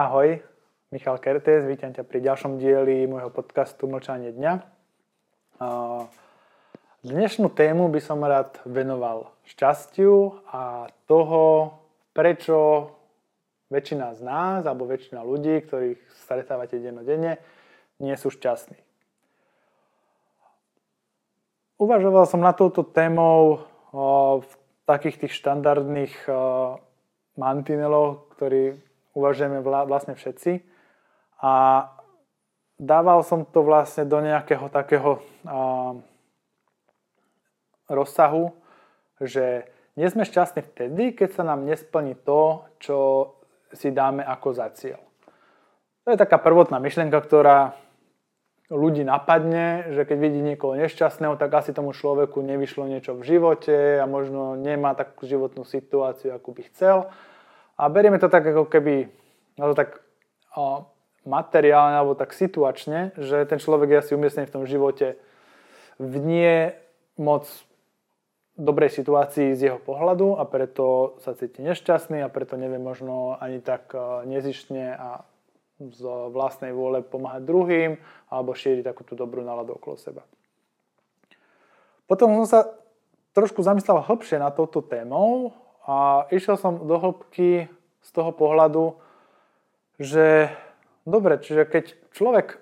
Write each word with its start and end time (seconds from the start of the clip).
Ahoj, 0.00 0.40
Michal 0.96 1.20
Kertes, 1.20 1.68
vítam 1.68 1.92
ťa 1.92 2.08
pri 2.08 2.24
ďalšom 2.24 2.56
dieli 2.56 3.04
môjho 3.04 3.28
podcastu 3.28 3.84
Mlčanie 3.84 4.32
dňa. 4.32 4.52
Dnešnú 7.04 7.52
tému 7.52 7.92
by 7.92 8.00
som 8.00 8.24
rád 8.24 8.64
venoval 8.64 9.28
šťastiu 9.44 10.40
a 10.48 10.88
toho, 11.04 11.76
prečo 12.16 12.88
väčšina 13.68 14.16
z 14.16 14.24
nás, 14.24 14.64
alebo 14.64 14.88
väčšina 14.88 15.20
ľudí, 15.20 15.68
ktorých 15.68 16.00
stretávate 16.24 16.80
dennodenne, 16.80 17.36
nie 18.00 18.16
sú 18.16 18.32
šťastní. 18.32 18.80
Uvažoval 21.76 22.24
som 22.24 22.40
na 22.40 22.56
touto 22.56 22.88
témou 22.88 23.68
v 24.40 24.52
takých 24.88 25.28
tých 25.28 25.36
štandardných 25.44 26.24
mantinelov, 27.36 28.32
ktorí 28.40 28.88
uvažujeme 29.14 29.62
vlastne 29.62 30.14
všetci. 30.14 30.62
A 31.40 31.52
dával 32.76 33.24
som 33.24 33.44
to 33.48 33.64
vlastne 33.64 34.04
do 34.08 34.20
nejakého 34.20 34.68
takého 34.68 35.24
rozsahu, 37.90 38.54
že 39.20 39.68
nie 39.98 40.08
sme 40.08 40.24
šťastní 40.24 40.62
vtedy, 40.64 41.12
keď 41.12 41.28
sa 41.36 41.42
nám 41.44 41.66
nesplní 41.66 42.16
to, 42.22 42.64
čo 42.80 42.98
si 43.74 43.92
dáme 43.92 44.24
ako 44.24 44.48
za 44.54 44.70
cieľ. 44.72 45.00
To 46.06 46.14
je 46.14 46.18
taká 46.18 46.40
prvotná 46.40 46.80
myšlienka, 46.80 47.20
ktorá 47.20 47.76
ľudí 48.70 49.02
napadne, 49.02 49.90
že 49.90 50.06
keď 50.06 50.18
vidí 50.22 50.40
niekoho 50.40 50.78
nešťastného, 50.78 51.34
tak 51.34 51.50
asi 51.58 51.74
tomu 51.74 51.90
človeku 51.90 52.38
nevyšlo 52.38 52.86
niečo 52.86 53.18
v 53.18 53.26
živote 53.26 53.98
a 53.98 54.06
možno 54.06 54.54
nemá 54.54 54.94
takú 54.94 55.26
životnú 55.26 55.66
situáciu, 55.66 56.30
akú 56.32 56.54
by 56.54 56.62
chcel 56.70 57.10
a 57.80 57.88
berieme 57.88 58.20
to 58.20 58.28
tak 58.28 58.44
ako 58.44 58.68
keby, 58.68 59.08
no 59.56 59.72
to 59.72 59.74
tak 59.74 60.04
o, 60.52 60.84
materiálne 61.24 61.96
alebo 61.96 62.12
tak 62.12 62.36
situačne, 62.36 63.16
že 63.16 63.48
ten 63.48 63.56
človek 63.56 63.88
je 63.88 64.00
asi 64.04 64.12
umiestnený 64.12 64.52
v 64.52 64.56
tom 64.60 64.64
živote 64.68 65.16
v 66.00 66.14
nie 66.20 66.56
moc 67.20 67.48
dobrej 68.56 68.92
situácii 69.00 69.56
z 69.56 69.72
jeho 69.72 69.80
pohľadu 69.80 70.36
a 70.36 70.44
preto 70.48 71.16
sa 71.24 71.36
cíti 71.36 71.64
nešťastný 71.64 72.20
a 72.24 72.32
preto 72.32 72.60
nevie 72.60 72.80
možno 72.80 73.36
ani 73.40 73.60
tak 73.64 73.92
nezištne 74.28 74.96
a 74.96 75.24
z 75.80 76.04
vlastnej 76.32 76.76
vôle 76.76 77.00
pomáhať 77.00 77.48
druhým 77.48 77.96
alebo 78.28 78.52
šíriť 78.52 78.84
takú 78.84 79.04
tú 79.04 79.16
dobrú 79.16 79.40
náladu 79.40 79.80
okolo 79.80 79.96
seba. 79.96 80.24
Potom 82.04 82.36
som 82.44 82.46
sa 82.48 82.60
trošku 83.32 83.64
zamyslel 83.64 84.04
hlbšie 84.04 84.36
na 84.36 84.52
touto 84.52 84.84
témou 84.84 85.56
a 85.86 86.28
išiel 86.28 86.60
som 86.60 86.84
do 86.84 86.96
hĺbky 86.96 87.68
z 88.00 88.10
toho 88.12 88.32
pohľadu, 88.32 88.96
že 90.00 90.52
dobre, 91.04 91.40
čiže 91.40 91.68
keď 91.68 91.84
človek 92.16 92.60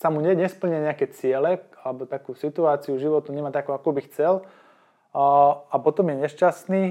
sa 0.00 0.12
mu 0.12 0.20
nesplne 0.20 0.84
nejaké 0.84 1.08
ciele 1.12 1.64
alebo 1.84 2.08
takú 2.08 2.32
situáciu 2.36 2.96
životu 2.96 3.32
nemá 3.32 3.52
takú, 3.52 3.72
ako 3.72 3.94
by 3.94 4.00
chcel 4.08 4.34
a, 5.12 5.24
a 5.70 5.76
potom 5.80 6.08
je 6.10 6.16
nešťastný, 6.24 6.82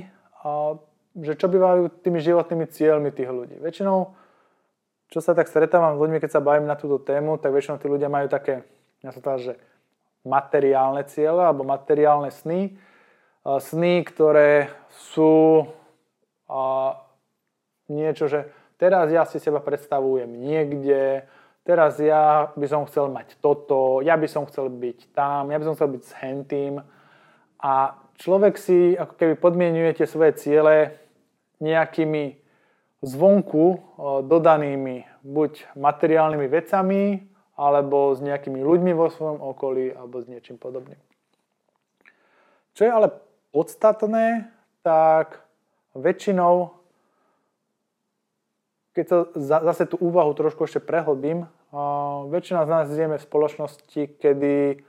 a, 0.42 0.78
že 1.18 1.34
čo 1.38 1.50
bývajú 1.50 2.02
tými 2.02 2.18
životnými 2.22 2.66
cieľmi 2.70 3.10
tých 3.14 3.30
ľudí. 3.30 3.58
Väčšinou, 3.62 4.18
čo 5.14 5.20
sa 5.22 5.38
tak 5.38 5.50
stretávam 5.50 5.98
s 5.98 6.02
ľuďmi, 6.02 6.18
keď 6.18 6.40
sa 6.40 6.46
bavím 6.46 6.66
na 6.66 6.78
túto 6.78 6.98
tému, 7.02 7.38
tak 7.38 7.54
väčšinou 7.54 7.78
tí 7.78 7.86
ľudia 7.86 8.10
majú 8.10 8.30
také, 8.30 8.66
ja 9.06 9.14
sa 9.14 9.38
že 9.38 9.60
materiálne 10.24 11.04
ciele 11.06 11.44
alebo 11.44 11.68
materiálne 11.68 12.32
sny, 12.32 12.74
sny, 13.44 14.08
ktoré 14.08 14.72
sú 15.14 15.68
niečo, 17.92 18.32
že 18.32 18.48
teraz 18.80 19.12
ja 19.12 19.28
si 19.28 19.40
seba 19.40 19.60
predstavujem 19.60 20.32
niekde, 20.32 21.28
teraz 21.68 22.00
ja 22.00 22.52
by 22.56 22.68
som 22.68 22.88
chcel 22.88 23.12
mať 23.12 23.40
toto, 23.44 24.04
ja 24.04 24.16
by 24.16 24.28
som 24.28 24.48
chcel 24.48 24.72
byť 24.72 25.12
tam, 25.16 25.52
ja 25.52 25.60
by 25.60 25.66
som 25.68 25.76
chcel 25.76 25.90
byť 25.96 26.04
s 26.04 26.14
hentým. 26.20 26.74
A 27.64 27.96
človek 28.20 28.60
si 28.60 28.96
ako 28.96 29.16
keby 29.16 29.34
podmienuje 29.40 29.96
tie 29.96 30.08
svoje 30.08 30.36
ciele 30.40 31.00
nejakými 31.64 32.40
zvonku 33.04 33.80
dodanými 34.28 35.08
buď 35.24 35.76
materiálnymi 35.76 36.48
vecami, 36.48 37.04
alebo 37.56 38.12
s 38.16 38.20
nejakými 38.20 38.60
ľuďmi 38.60 38.92
vo 38.98 39.08
svojom 39.08 39.40
okolí, 39.40 39.94
alebo 39.94 40.20
s 40.20 40.28
niečím 40.28 40.58
podobným. 40.58 41.00
Čo 42.74 42.82
je 42.84 42.92
ale 42.92 43.08
podstatné, 43.54 44.50
tak 44.82 45.46
väčšinou, 45.94 46.74
keď 48.98 49.06
sa 49.06 49.18
zase 49.62 49.86
tú 49.86 50.02
úvahu 50.02 50.34
trošku 50.34 50.66
ešte 50.66 50.82
prehlbím, 50.82 51.46
väčšina 52.34 52.66
z 52.66 52.70
nás 52.70 52.86
žijeme 52.90 53.22
v 53.22 53.26
spoločnosti, 53.30 54.02
kedy 54.18 54.82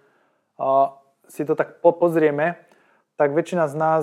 si 1.29 1.43
to 1.45 1.55
tak 1.57 1.81
pozrieme, 1.81 2.57
tak 3.21 3.37
väčšina 3.37 3.69
z 3.69 3.77
nás 3.77 4.03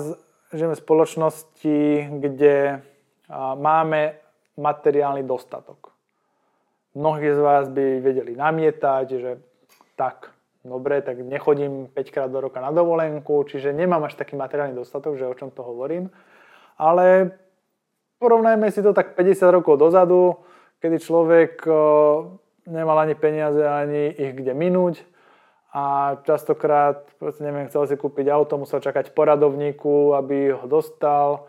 žijeme 0.54 0.74
v 0.78 0.82
spoločnosti, 0.82 1.78
kde 2.22 2.82
máme 3.58 4.18
materiálny 4.58 5.22
dostatok. 5.22 5.94
Mnohí 6.92 7.32
z 7.32 7.40
vás 7.40 7.72
by 7.72 8.04
vedeli 8.04 8.36
namietať, 8.36 9.06
že 9.08 9.40
tak, 9.96 10.34
dobre, 10.64 11.02
tak 11.02 11.18
nechodím 11.18 11.90
5 11.90 12.10
krát 12.10 12.30
do 12.30 12.40
roka 12.40 12.60
na 12.60 12.70
dovolenku, 12.70 13.44
čiže 13.50 13.74
nemám 13.74 14.06
až 14.06 14.14
taký 14.14 14.38
materiálny 14.38 14.74
dostatok, 14.74 15.18
že 15.18 15.26
o 15.26 15.34
čom 15.34 15.50
to 15.50 15.62
hovorím 15.62 16.10
ale 16.82 17.38
porovnajme 18.18 18.66
si 18.74 18.82
to 18.82 18.90
tak 18.90 19.14
50 19.14 19.56
rokov 19.62 19.78
dozadu, 19.78 20.42
kedy 20.82 20.98
človek 20.98 21.62
nemal 22.66 22.96
ani 22.98 23.14
peniaze, 23.14 23.62
ani 23.62 24.10
ich 24.10 24.34
kde 24.34 24.54
minúť 24.54 25.02
a 25.72 26.16
častokrát, 26.28 27.08
neviem, 27.40 27.70
chcel 27.70 27.88
si 27.88 27.96
kúpiť 27.96 28.28
auto, 28.28 28.60
musel 28.60 28.84
čakať 28.84 29.16
poradovníku, 29.16 30.12
aby 30.12 30.52
ho 30.52 30.66
dostal. 30.68 31.48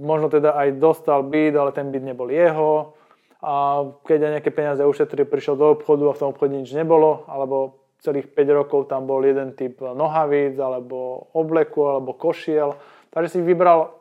Možno 0.00 0.32
teda 0.32 0.56
aj 0.56 0.80
dostal 0.80 1.20
byt, 1.20 1.52
ale 1.52 1.76
ten 1.76 1.92
byt 1.92 2.04
nebol 2.08 2.32
jeho. 2.32 2.96
A 3.44 3.84
keď 4.08 4.18
aj 4.24 4.32
nejaké 4.40 4.48
peniaze 4.48 4.80
ušetril, 4.80 5.28
prišiel 5.28 5.60
do 5.60 5.76
obchodu 5.76 6.08
a 6.08 6.16
v 6.16 6.20
tom 6.24 6.32
obchode 6.32 6.56
nič 6.56 6.72
nebolo, 6.72 7.28
alebo 7.28 7.83
celých 8.04 8.28
5 8.36 8.58
rokov 8.60 8.92
tam 8.92 9.08
bol 9.08 9.24
jeden 9.24 9.56
typ 9.56 9.80
nohavíc, 9.80 10.60
alebo 10.60 11.32
obleku, 11.32 11.88
alebo 11.88 12.12
košiel. 12.12 12.76
Takže 13.08 13.38
si 13.38 13.40
vybral 13.40 13.96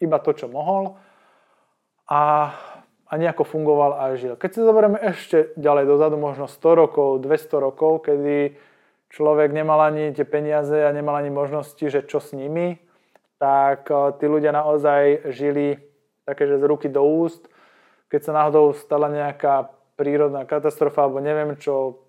iba 0.00 0.16
to, 0.16 0.32
čo 0.32 0.48
mohol 0.48 0.96
a, 2.08 2.52
a 3.04 3.12
nejako 3.20 3.44
fungoval 3.44 4.00
a 4.00 4.16
žil. 4.16 4.40
Keď 4.40 4.50
si 4.50 4.60
zoberieme 4.64 4.96
ešte 4.96 5.52
ďalej 5.60 5.84
dozadu, 5.84 6.16
možno 6.16 6.48
100 6.48 6.80
rokov, 6.80 7.20
200 7.20 7.66
rokov, 7.68 8.08
kedy 8.08 8.56
človek 9.12 9.52
nemal 9.52 9.78
ani 9.78 10.10
tie 10.16 10.24
peniaze 10.24 10.74
a 10.74 10.90
nemal 10.90 11.14
ani 11.20 11.28
možnosti, 11.28 11.84
že 11.84 12.02
čo 12.08 12.18
s 12.18 12.32
nimi, 12.32 12.80
tak 13.36 13.86
eh, 13.92 14.16
tí 14.18 14.24
ľudia 14.24 14.50
naozaj 14.50 15.30
žili 15.30 15.78
také, 16.24 16.48
z 16.48 16.64
ruky 16.64 16.88
do 16.88 17.04
úst. 17.04 17.46
Keď 18.08 18.20
sa 18.20 18.32
náhodou 18.32 18.72
stala 18.72 19.12
nejaká 19.12 19.68
prírodná 19.94 20.48
katastrofa, 20.48 21.06
alebo 21.06 21.22
neviem 21.22 21.54
čo, 21.60 22.03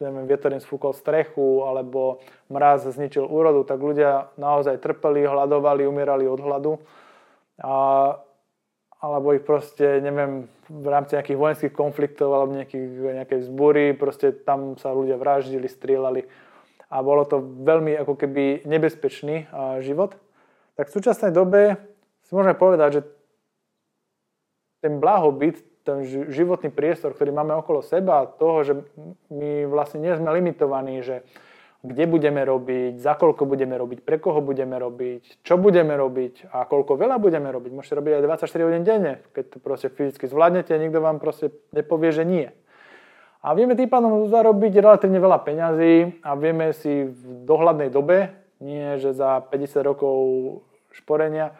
neviem, 0.00 0.26
vietor 0.30 0.54
im 0.54 0.62
sfúkol 0.62 0.94
strechu, 0.94 1.66
alebo 1.66 2.22
mraz 2.48 2.86
zničil 2.86 3.26
úrodu, 3.26 3.66
tak 3.66 3.82
ľudia 3.82 4.30
naozaj 4.38 4.78
trpeli, 4.78 5.26
hľadovali, 5.26 5.86
umierali 5.86 6.24
od 6.30 6.40
hladu 6.40 6.72
a, 7.62 8.14
alebo 8.98 9.34
ich 9.34 9.42
proste, 9.42 10.02
neviem, 10.02 10.50
v 10.68 10.86
rámci 10.90 11.14
nejakých 11.16 11.38
vojenských 11.38 11.74
konfliktov 11.74 12.34
alebo 12.34 12.54
nejakých, 12.54 13.22
nejakej 13.22 13.40
zbory, 13.46 13.94
proste 13.94 14.34
tam 14.34 14.74
sa 14.78 14.90
ľudia 14.94 15.16
vraždili, 15.16 15.66
strieľali 15.66 16.26
a 16.88 16.96
bolo 17.04 17.24
to 17.28 17.40
veľmi 17.40 17.94
ako 18.00 18.16
keby 18.16 18.64
nebezpečný 18.64 19.48
život. 19.84 20.16
Tak 20.76 20.88
v 20.88 20.94
súčasnej 20.94 21.32
dobe 21.34 21.76
si 22.24 22.32
môžeme 22.32 22.56
povedať, 22.56 22.90
že 23.00 23.02
ten 24.78 25.02
blahobyt, 25.02 25.58
ten 25.88 26.04
životný 26.28 26.68
priestor, 26.68 27.16
ktorý 27.16 27.32
máme 27.32 27.56
okolo 27.56 27.80
seba, 27.80 28.28
toho, 28.28 28.60
že 28.60 28.72
my 29.32 29.64
vlastne 29.64 30.04
nie 30.04 30.12
sme 30.12 30.28
limitovaní, 30.36 31.00
že 31.00 31.24
kde 31.80 32.04
budeme 32.10 32.42
robiť, 32.44 33.00
za 33.00 33.14
koľko 33.16 33.48
budeme 33.48 33.78
robiť, 33.78 34.04
pre 34.04 34.20
koho 34.20 34.44
budeme 34.44 34.76
robiť, 34.76 35.40
čo 35.46 35.56
budeme 35.56 35.96
robiť 35.96 36.52
a 36.52 36.68
koľko 36.68 36.98
veľa 36.98 37.16
budeme 37.22 37.48
robiť. 37.48 37.70
Môžete 37.72 37.96
robiť 37.96 38.12
aj 38.18 38.22
24 38.44 38.66
hodín 38.66 38.84
denne, 38.84 39.22
keď 39.32 39.44
to 39.56 39.56
proste 39.62 39.88
fyzicky 39.94 40.28
zvládnete 40.28 40.74
nikto 40.76 41.00
vám 41.00 41.22
proste 41.22 41.54
nepovie, 41.70 42.10
že 42.12 42.26
nie. 42.28 42.50
A 43.40 43.54
vieme 43.54 43.78
tým 43.78 43.86
pádom 43.86 44.26
zarobiť 44.26 44.82
relatívne 44.82 45.22
veľa 45.22 45.38
peňazí 45.46 46.20
a 46.26 46.34
vieme 46.34 46.74
si 46.74 47.06
v 47.06 47.46
dohľadnej 47.46 47.94
dobe, 47.94 48.34
nie 48.58 48.98
že 48.98 49.14
za 49.14 49.38
50 49.46 49.88
rokov 49.88 50.18
šporenia, 50.90 51.54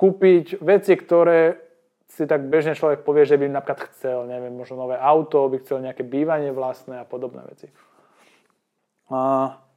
kúpiť 0.00 0.64
veci, 0.64 0.96
ktoré 0.96 1.67
si 2.08 2.24
tak 2.24 2.48
bežne 2.48 2.72
človek 2.72 3.04
povie, 3.04 3.28
že 3.28 3.36
by 3.36 3.52
napríklad 3.52 3.92
chcel, 3.92 4.24
neviem, 4.24 4.56
možno 4.56 4.80
nové 4.80 4.96
auto, 4.96 5.44
by 5.46 5.60
chcel 5.60 5.84
nejaké 5.84 6.02
bývanie 6.02 6.50
vlastné 6.50 7.04
a 7.04 7.08
podobné 7.08 7.44
veci. 7.44 7.68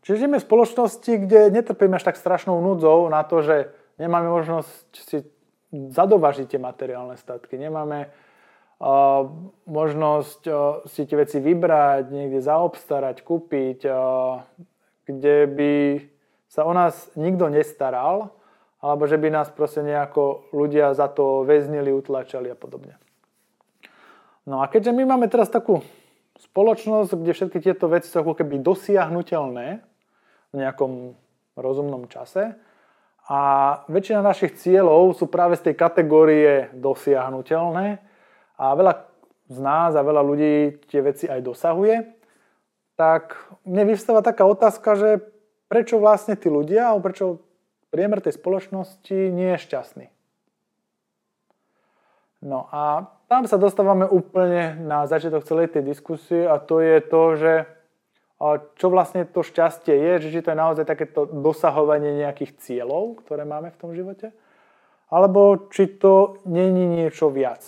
Čiže 0.01 0.25
žijeme 0.25 0.41
v 0.41 0.47
spoločnosti, 0.47 1.11
kde 1.27 1.53
netrpíme 1.53 1.95
až 1.95 2.09
tak 2.09 2.17
strašnou 2.17 2.57
núdzou 2.63 3.05
na 3.11 3.21
to, 3.21 3.45
že 3.45 3.69
nemáme 4.01 4.31
možnosť 4.31 4.89
si 4.95 5.27
zadovažiť 5.71 6.55
tie 6.55 6.59
materiálne 6.59 7.15
statky, 7.15 7.59
nemáme 7.59 8.09
možnosť 9.69 10.41
si 10.89 11.01
tie 11.05 11.17
veci 11.19 11.37
vybrať, 11.37 12.09
niekde 12.09 12.41
zaobstarať, 12.41 13.21
kúpiť, 13.21 13.79
kde 15.05 15.37
by 15.45 15.73
sa 16.49 16.65
o 16.65 16.73
nás 16.73 17.13
nikto 17.13 17.47
nestaral, 17.47 18.33
alebo 18.81 19.05
že 19.05 19.21
by 19.21 19.29
nás 19.29 19.47
proste 19.53 19.85
nejako 19.85 20.49
ľudia 20.51 20.97
za 20.97 21.05
to 21.07 21.45
väznili, 21.45 21.93
utlačali 21.93 22.49
a 22.49 22.57
podobne. 22.57 22.97
No 24.49 24.65
a 24.65 24.67
keďže 24.67 24.91
my 24.91 25.05
máme 25.05 25.29
teraz 25.29 25.53
takú 25.53 25.85
spoločnosť, 26.41 27.13
kde 27.13 27.31
všetky 27.37 27.59
tieto 27.61 27.85
veci 27.85 28.09
sú 28.09 28.25
ako 28.25 28.33
keby 28.33 28.57
dosiahnutelné 28.65 29.85
v 30.51 30.55
nejakom 30.57 31.13
rozumnom 31.53 32.09
čase 32.09 32.57
a 33.29 33.39
väčšina 33.85 34.25
našich 34.25 34.57
cieľov 34.57 35.13
sú 35.13 35.29
práve 35.29 35.53
z 35.61 35.71
tej 35.71 35.75
kategórie 35.77 36.73
dosiahnutelné 36.73 38.01
a 38.57 38.65
veľa 38.73 38.93
z 39.51 39.57
nás 39.59 39.93
a 39.93 40.01
veľa 40.01 40.23
ľudí 40.25 40.81
tie 40.87 41.03
veci 41.03 41.27
aj 41.27 41.43
dosahuje, 41.43 41.95
tak 42.95 43.35
mne 43.67 43.91
vystáva 43.91 44.23
taká 44.23 44.47
otázka, 44.47 44.95
že 44.95 45.09
prečo 45.67 45.99
vlastne 45.99 46.39
tí 46.39 46.47
ľudia, 46.47 46.91
alebo 46.91 47.11
prečo 47.11 47.43
priemer 47.91 48.23
tej 48.23 48.39
spoločnosti 48.39 49.13
nie 49.13 49.53
je 49.53 49.63
šťastný. 49.67 50.07
No 52.41 52.65
a 52.73 53.11
tam 53.29 53.45
sa 53.45 53.61
dostávame 53.61 54.09
úplne 54.09 54.73
na 54.81 55.05
začiatok 55.05 55.45
celej 55.45 55.77
tej 55.77 55.85
diskusie 55.85 56.49
a 56.49 56.57
to 56.57 56.81
je 56.81 56.97
to, 57.05 57.23
že 57.37 57.53
čo 58.81 58.89
vlastne 58.89 59.29
to 59.29 59.45
šťastie 59.45 59.93
je, 59.93 60.13
že 60.25 60.29
či 60.33 60.41
to 60.41 60.49
je 60.49 60.57
naozaj 60.57 60.89
takéto 60.89 61.29
dosahovanie 61.29 62.25
nejakých 62.25 62.57
cieľov, 62.57 63.21
ktoré 63.21 63.45
máme 63.45 63.69
v 63.69 63.77
tom 63.77 63.93
živote, 63.93 64.33
alebo 65.13 65.69
či 65.69 65.85
to 66.01 66.41
není 66.49 66.89
niečo 66.89 67.29
viac. 67.29 67.61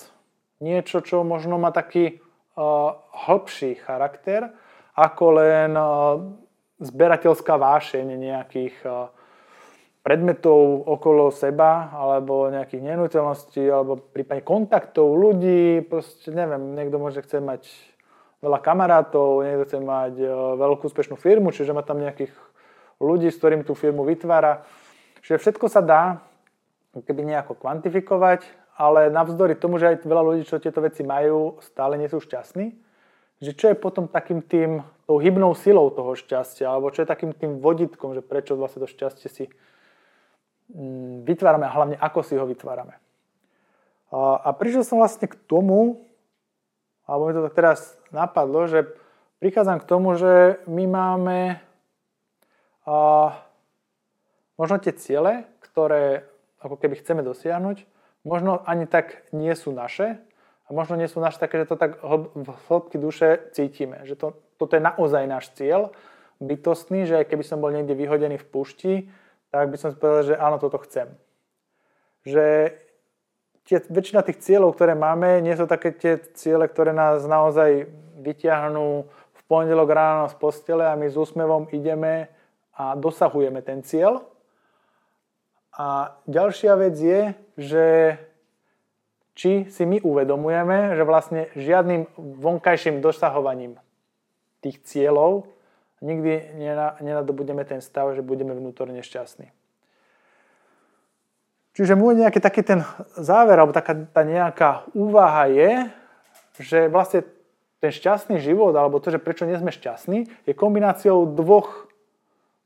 Niečo, 0.57 1.05
čo 1.05 1.21
možno 1.21 1.61
má 1.61 1.69
taký 1.69 2.17
uh, 2.17 2.97
hĺbší 3.13 3.85
charakter, 3.85 4.49
ako 4.97 5.25
len 5.37 5.77
uh, 5.77 6.17
zberateľská 6.81 7.53
vášeň 7.53 8.07
nejakých 8.17 8.75
uh, 8.89 9.12
predmetov 10.03 10.83
okolo 10.83 11.31
seba, 11.31 11.87
alebo 11.95 12.51
nejakých 12.51 12.83
nenúteľností, 12.83 13.63
alebo 13.71 13.95
prípadne 13.95 14.43
kontaktov 14.43 15.15
ľudí, 15.15 15.79
proste 15.87 16.35
neviem, 16.35 16.75
niekto 16.75 16.99
môže 16.99 17.23
chce 17.23 17.39
mať 17.39 17.71
veľa 18.43 18.59
kamarátov, 18.59 19.47
niekto 19.47 19.63
chce 19.63 19.79
mať 19.79 20.13
e, 20.19 20.27
veľkú 20.59 20.91
úspešnú 20.91 21.15
firmu, 21.15 21.55
čiže 21.55 21.71
má 21.71 21.87
tam 21.87 22.03
nejakých 22.03 22.35
ľudí, 22.99 23.31
s 23.31 23.39
ktorým 23.39 23.63
tú 23.63 23.79
firmu 23.79 24.03
vytvára. 24.03 24.67
Čiže 25.23 25.39
všetko 25.39 25.65
sa 25.71 25.79
dá 25.79 26.19
keby 26.93 27.23
nejako 27.23 27.55
kvantifikovať, 27.57 28.43
ale 28.75 29.07
navzdory 29.07 29.55
tomu, 29.55 29.79
že 29.79 29.95
aj 29.95 30.05
veľa 30.05 30.23
ľudí, 30.27 30.43
čo 30.45 30.61
tieto 30.61 30.83
veci 30.83 31.01
majú, 31.01 31.57
stále 31.63 31.97
nie 31.97 32.11
sú 32.11 32.19
šťastní, 32.19 32.75
že 33.41 33.51
čo 33.55 33.71
je 33.71 33.79
potom 33.79 34.11
takým 34.11 34.43
tým, 34.43 34.83
tou 35.07 35.17
hybnou 35.17 35.55
silou 35.57 35.89
toho 35.89 36.13
šťastia, 36.13 36.69
alebo 36.69 36.93
čo 36.93 37.01
je 37.01 37.09
takým 37.09 37.31
tým 37.33 37.63
vodítkom, 37.63 38.13
že 38.13 38.21
prečo 38.21 38.59
vlastne 38.59 38.85
to 38.85 38.89
šťastie 38.91 39.27
si 39.31 39.43
vytvárame 41.23 41.65
a 41.67 41.75
hlavne 41.75 41.95
ako 41.99 42.19
si 42.23 42.37
ho 42.39 42.45
vytvárame. 42.47 42.95
A 44.13 44.53
prišiel 44.53 44.85
som 44.85 45.01
vlastne 45.01 45.25
k 45.25 45.33
tomu, 45.49 46.05
alebo 47.09 47.27
mi 47.27 47.33
to 47.33 47.45
tak 47.49 47.57
teraz 47.57 47.79
napadlo, 48.13 48.69
že 48.69 48.85
prichádzam 49.41 49.81
k 49.81 49.89
tomu, 49.89 50.13
že 50.15 50.61
my 50.69 50.85
máme 50.85 51.39
a, 52.85 52.95
možno 54.55 54.77
tie 54.79 54.93
ciele, 54.93 55.49
ktoré 55.59 56.29
ako 56.61 56.79
keby 56.79 57.01
chceme 57.01 57.25
dosiahnuť, 57.25 57.83
možno 58.23 58.63
ani 58.63 58.87
tak 58.87 59.27
nie 59.35 59.51
sú 59.57 59.75
naše 59.75 60.21
a 60.63 60.69
možno 60.71 60.95
nie 60.95 61.11
sú 61.11 61.19
naše 61.19 61.41
také, 61.41 61.59
že 61.59 61.73
to 61.73 61.75
tak 61.75 61.99
v 61.99 62.49
hĺbky 62.69 62.95
duše 63.01 63.51
cítime, 63.51 64.05
že 64.07 64.15
to, 64.15 64.37
toto 64.55 64.79
je 64.79 64.83
naozaj 64.85 65.27
náš 65.27 65.51
cieľ 65.57 65.91
bytostný, 66.39 67.03
že 67.09 67.23
aj 67.23 67.33
keby 67.33 67.43
som 67.43 67.59
bol 67.59 67.71
niekde 67.73 67.97
vyhodený 67.97 68.39
v 68.39 68.47
pušti, 68.47 68.93
tak 69.53 69.69
by 69.69 69.77
som 69.77 69.93
povedal, 69.93 70.33
že 70.33 70.35
áno, 70.41 70.57
toto 70.57 70.81
chcem. 70.81 71.13
Že 72.25 72.73
tie, 73.69 73.77
väčšina 73.85 74.25
tých 74.25 74.41
cieľov, 74.41 74.73
ktoré 74.73 74.97
máme, 74.97 75.45
nie 75.45 75.53
sú 75.53 75.69
také 75.69 75.93
tie 75.93 76.17
ciele, 76.33 76.65
ktoré 76.65 76.89
nás 76.89 77.21
naozaj 77.29 77.85
vyťahnú 78.17 79.05
v 79.05 79.41
pondelok 79.45 79.93
ráno 79.93 80.25
z 80.25 80.35
postele 80.41 80.89
a 80.89 80.97
my 80.97 81.05
s 81.05 81.13
úsmevom 81.13 81.69
ideme 81.69 82.33
a 82.73 82.97
dosahujeme 82.97 83.61
ten 83.61 83.85
cieľ. 83.85 84.25
A 85.77 86.17
ďalšia 86.25 86.73
vec 86.73 86.97
je, 86.97 87.21
že 87.53 87.85
či 89.37 89.69
si 89.69 89.83
my 89.85 90.01
uvedomujeme, 90.01 90.97
že 90.97 91.05
vlastne 91.05 91.53
žiadnym 91.53 92.09
vonkajším 92.41 93.05
dosahovaním 93.05 93.77
tých 94.65 94.81
cieľov 94.81 95.52
nikdy 96.03 96.59
nenadobudeme 96.99 97.63
ten 97.63 97.79
stav, 97.79 98.11
že 98.11 98.19
budeme 98.19 98.51
vnútorne 98.51 98.99
šťastní. 98.99 99.47
Čiže 101.73 101.97
môj 101.97 102.21
nejaký 102.21 102.37
taký 102.37 102.61
ten 102.61 102.85
záver, 103.17 103.57
alebo 103.57 103.73
taká 103.73 103.97
tá 103.97 104.21
nejaká 104.21 104.85
úvaha 104.93 105.49
je, 105.49 105.71
že 106.61 106.85
vlastne 106.91 107.25
ten 107.81 107.89
šťastný 107.89 108.37
život, 108.37 108.77
alebo 108.77 109.01
to, 109.01 109.09
že 109.09 109.17
prečo 109.17 109.49
nie 109.49 109.57
sme 109.57 109.73
šťastní, 109.73 110.29
je 110.45 110.53
kombináciou 110.53 111.25
dvoch 111.33 111.89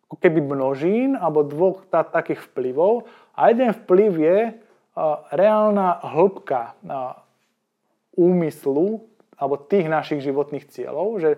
keby 0.07 0.40
množín, 0.44 1.16
alebo 1.16 1.44
dvoch 1.44 1.83
tá, 1.88 2.04
takých 2.04 2.44
vplyvov. 2.51 3.07
A 3.36 3.51
jeden 3.51 3.72
vplyv 3.75 4.12
je 4.19 4.38
a, 4.51 4.51
reálna 5.36 6.04
hĺbka 6.04 6.60
a, 6.60 7.24
úmyslu, 8.16 9.07
alebo 9.40 9.56
tých 9.62 9.88
našich 9.88 10.19
životných 10.19 10.68
cieľov, 10.68 11.22
že 11.22 11.30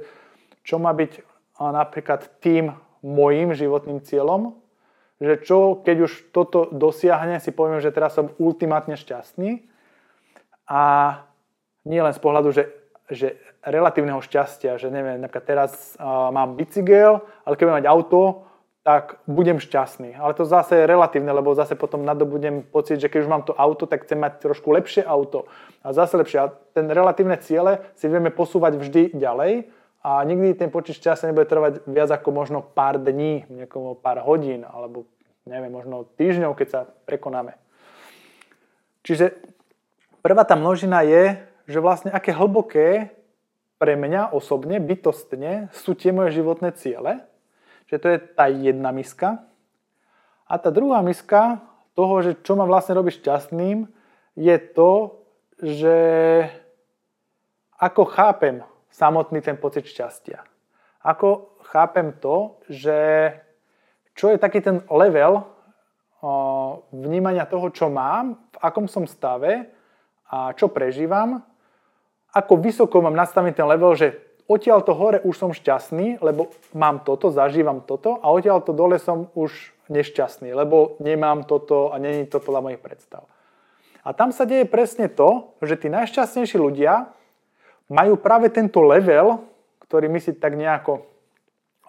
čo 0.64 0.82
má 0.82 0.94
byť 0.96 1.29
napríklad 1.60 2.40
tým 2.40 2.72
mojim 3.04 3.52
životným 3.52 4.00
cieľom, 4.00 4.56
že 5.20 5.36
čo, 5.44 5.76
keď 5.84 6.08
už 6.08 6.32
toto 6.32 6.72
dosiahne, 6.72 7.44
si 7.44 7.52
poviem, 7.52 7.84
že 7.84 7.92
teraz 7.92 8.16
som 8.16 8.32
ultimátne 8.40 8.96
šťastný. 8.96 9.68
A 10.72 10.82
nie 11.84 12.00
len 12.00 12.16
z 12.16 12.22
pohľadu, 12.24 12.56
že, 12.56 12.72
že 13.12 13.36
relatívneho 13.60 14.24
šťastia, 14.24 14.80
že 14.80 14.88
neviem, 14.88 15.20
napríklad 15.20 15.44
teraz 15.44 15.72
uh, 16.00 16.32
mám 16.32 16.56
bicykel, 16.56 17.20
ale 17.44 17.54
keď 17.60 17.64
budem 17.68 17.80
mať 17.84 17.92
auto, 17.92 18.22
tak 18.80 19.20
budem 19.28 19.60
šťastný. 19.60 20.16
Ale 20.16 20.32
to 20.40 20.48
zase 20.48 20.72
je 20.72 20.88
relatívne, 20.88 21.36
lebo 21.36 21.52
zase 21.52 21.76
potom 21.76 22.08
nadobudem 22.08 22.64
pocit, 22.64 23.04
že 23.04 23.12
keď 23.12 23.28
už 23.28 23.30
mám 23.30 23.44
to 23.44 23.52
auto, 23.52 23.84
tak 23.84 24.08
chcem 24.08 24.16
mať 24.16 24.40
trošku 24.40 24.72
lepšie 24.72 25.04
auto. 25.04 25.52
A 25.84 25.92
zase 25.92 26.16
lepšie. 26.16 26.40
A 26.40 26.48
ten 26.72 26.88
relatívne 26.88 27.36
ciele 27.44 27.84
si 28.00 28.08
vieme 28.08 28.32
posúvať 28.32 28.80
vždy 28.80 29.20
ďalej 29.20 29.68
a 30.00 30.24
nikdy 30.24 30.56
ten 30.56 30.72
počet 30.72 30.96
šťastia 30.96 31.32
nebude 31.32 31.50
trvať 31.52 31.84
viac 31.84 32.10
ako 32.10 32.30
možno 32.32 32.60
pár 32.64 33.00
dní, 33.00 33.44
niekomu 33.52 34.00
pár 34.00 34.24
hodín, 34.24 34.64
alebo 34.64 35.04
neviem, 35.44 35.72
možno 35.72 36.08
týždňov, 36.16 36.56
keď 36.56 36.68
sa 36.68 36.82
prekonáme. 37.04 37.60
Čiže 39.04 39.36
prvá 40.24 40.48
tá 40.48 40.56
množina 40.56 41.04
je, 41.04 41.42
že 41.68 41.84
vlastne 41.84 42.14
aké 42.14 42.32
hlboké 42.32 43.12
pre 43.80 43.96
mňa 43.96 44.36
osobne, 44.36 44.80
bytostne 44.80 45.72
sú 45.72 45.96
tie 45.96 46.12
moje 46.12 46.36
životné 46.40 46.76
ciele. 46.76 47.24
Čiže 47.88 48.00
to 48.00 48.08
je 48.12 48.18
tá 48.36 48.46
jedna 48.52 48.92
miska. 48.92 49.44
A 50.48 50.58
tá 50.60 50.70
druhá 50.70 51.00
miska 51.02 51.64
toho, 51.96 52.22
že 52.24 52.40
čo 52.44 52.56
ma 52.56 52.64
vlastne 52.68 52.96
robí 52.96 53.12
šťastným, 53.12 53.88
je 54.40 54.56
to, 54.72 55.20
že 55.60 55.98
ako 57.80 58.04
chápem 58.08 58.64
samotný 58.92 59.42
ten 59.42 59.58
pocit 59.58 59.86
šťastia. 59.86 60.44
Ako 61.06 61.56
chápem 61.72 62.12
to, 62.20 62.60
že 62.68 63.32
čo 64.18 64.34
je 64.34 64.38
taký 64.42 64.60
ten 64.60 64.84
level 64.92 65.48
vnímania 66.92 67.48
toho, 67.48 67.72
čo 67.72 67.88
mám, 67.88 68.36
v 68.52 68.58
akom 68.60 68.92
som 68.92 69.08
stave 69.08 69.72
a 70.28 70.52
čo 70.52 70.68
prežívam, 70.68 71.40
ako 72.36 72.60
vysoko 72.60 73.00
mám 73.00 73.16
nastavený 73.16 73.56
ten 73.56 73.66
level, 73.66 73.96
že 73.96 74.20
odtiaľ 74.46 74.84
to 74.84 74.94
hore 74.94 75.24
už 75.24 75.36
som 75.40 75.52
šťastný, 75.56 76.20
lebo 76.20 76.52
mám 76.76 77.02
toto, 77.08 77.32
zažívam 77.32 77.82
toto 77.82 78.20
a 78.20 78.28
odtiaľ 78.30 78.62
to 78.62 78.76
dole 78.76 79.00
som 79.00 79.32
už 79.34 79.72
nešťastný, 79.90 80.54
lebo 80.54 81.00
nemám 81.02 81.48
toto 81.48 81.90
a 81.90 81.98
není 81.98 82.28
to 82.30 82.38
podľa 82.44 82.62
mojich 82.62 82.82
predstav. 82.84 83.26
A 84.06 84.14
tam 84.14 84.30
sa 84.36 84.46
deje 84.46 84.70
presne 84.70 85.10
to, 85.10 85.56
že 85.64 85.80
tí 85.80 85.88
najšťastnejší 85.90 86.58
ľudia 86.60 87.14
majú 87.90 88.16
práve 88.22 88.54
tento 88.54 88.80
level, 88.86 89.44
ktorý 89.90 90.08
my 90.08 90.22
si 90.22 90.38
tak 90.38 90.54
nejako 90.54 91.10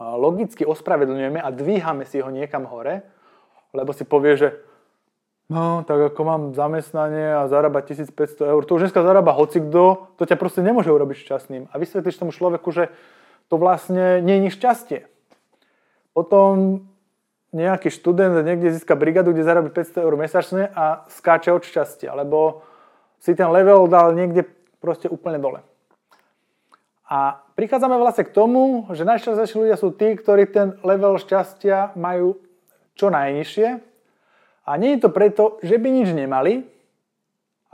logicky 0.01 0.65
ospravedlňujeme 0.65 1.37
a 1.37 1.53
dvíhame 1.53 2.09
si 2.09 2.25
ho 2.25 2.33
niekam 2.33 2.65
hore, 2.65 3.05
lebo 3.77 3.93
si 3.93 4.09
povie, 4.09 4.33
že 4.41 4.49
no, 5.53 5.85
tak 5.85 6.17
ako 6.17 6.21
mám 6.25 6.43
zamestnanie 6.57 7.45
a 7.45 7.51
zarába 7.53 7.85
1500 7.85 8.17
eur, 8.49 8.63
to 8.65 8.81
už 8.81 8.89
dneska 8.89 9.05
zarába 9.05 9.37
hocikdo, 9.37 10.09
to 10.17 10.25
ťa 10.25 10.41
proste 10.41 10.65
nemôže 10.65 10.89
urobiť 10.89 11.21
šťastným. 11.21 11.69
A 11.69 11.75
vysvetlíš 11.77 12.17
tomu 12.17 12.33
človeku, 12.33 12.73
že 12.73 12.89
to 13.53 13.61
vlastne 13.61 14.25
nie 14.25 14.41
je 14.49 14.57
šťastie. 14.57 15.01
Potom 16.17 16.87
nejaký 17.53 17.91
študent 17.91 18.41
niekde 18.47 18.73
získa 18.73 18.95
brigadu, 18.95 19.35
kde 19.35 19.43
zarobí 19.43 19.69
500 19.75 20.07
eur 20.07 20.15
mesačne 20.17 20.71
a 20.71 21.05
skáče 21.13 21.51
od 21.53 21.67
šťastia, 21.67 22.15
lebo 22.15 22.63
si 23.21 23.37
ten 23.37 23.51
level 23.53 23.85
dal 23.91 24.15
niekde 24.17 24.47
proste 24.81 25.11
úplne 25.11 25.37
dole. 25.37 25.61
A 27.11 27.43
prichádzame 27.59 27.99
vlastne 27.99 28.23
k 28.23 28.31
tomu, 28.31 28.87
že 28.95 29.03
najšťastnejší 29.03 29.57
ľudia 29.59 29.75
sú 29.75 29.91
tí, 29.91 30.15
ktorí 30.15 30.47
ten 30.47 30.79
level 30.87 31.19
šťastia 31.19 31.99
majú 31.99 32.39
čo 32.95 33.11
najnižšie. 33.11 33.69
A 34.63 34.71
nie 34.79 34.95
je 34.95 35.03
to 35.03 35.11
preto, 35.11 35.59
že 35.59 35.75
by 35.83 35.91
nič 35.91 36.15
nemali, 36.15 36.71